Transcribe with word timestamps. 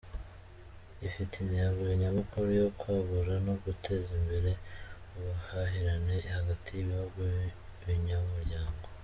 Ifite 1.07 1.33
intego 1.41 1.81
nyamukuru 2.01 2.47
yo 2.61 2.67
kwagura 2.79 3.33
no 3.45 3.53
guteza 3.63 4.11
imbere 4.21 4.51
ubuhahirane 5.15 6.15
hagati 6.35 6.67
y’ibihugu 6.73 7.19
binyamuryango. 7.85 8.85